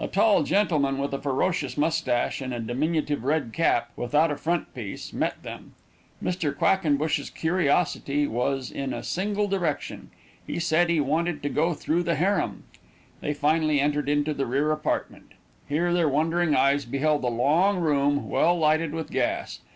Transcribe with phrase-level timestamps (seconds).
[0.00, 4.74] A tall gentleman with a ferocious moustache, and a diminutive red cap, without a front
[4.74, 5.74] piece, met them.
[6.20, 6.52] Mr.
[6.52, 10.10] Quackenbush's curiosity was in a single direction;
[10.44, 12.64] he said he wanted to go through the harem.
[13.20, 15.34] They finally entered into the rear apartment.
[15.68, 19.60] Here their wondering eyes beheld a long room, well lighted with gas.